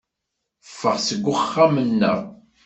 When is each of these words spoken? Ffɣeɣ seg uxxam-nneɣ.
Ffɣeɣ 0.69 0.97
seg 1.07 1.23
uxxam-nneɣ. 1.33 2.19